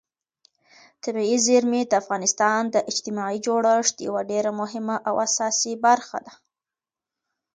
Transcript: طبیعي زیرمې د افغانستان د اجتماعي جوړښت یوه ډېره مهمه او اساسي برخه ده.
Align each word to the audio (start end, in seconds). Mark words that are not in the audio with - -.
طبیعي 1.03 1.37
زیرمې 1.45 1.81
د 1.85 1.93
افغانستان 2.01 2.61
د 2.69 2.75
اجتماعي 2.91 3.37
جوړښت 3.45 3.95
یوه 4.07 4.21
ډېره 4.31 4.51
مهمه 4.59 4.95
او 5.07 5.15
اساسي 5.27 5.73
برخه 5.85 6.17
ده. 6.25 6.33